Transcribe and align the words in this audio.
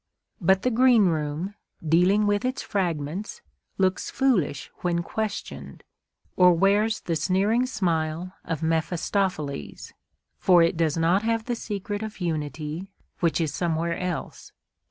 But 0.41 0.63
the 0.63 0.71
greenroom, 0.71 1.53
dealing 1.87 2.25
with 2.25 2.43
its 2.43 2.63
fragments, 2.63 3.43
looks 3.77 4.09
foolish 4.09 4.71
when 4.77 5.03
questioned, 5.03 5.83
or 6.35 6.53
wears 6.53 7.01
the 7.01 7.15
sneering 7.15 7.67
smile 7.67 8.33
of 8.43 8.63
Mephistopheles; 8.63 9.93
for 10.39 10.63
it 10.63 10.75
does 10.75 10.97
not 10.97 11.21
have 11.21 11.45
the 11.45 11.55
secret 11.55 12.01
of 12.01 12.19
unity, 12.19 12.89
which 13.19 13.39
is 13.39 13.53
somewhere 13.53 13.95
else. 13.95 14.51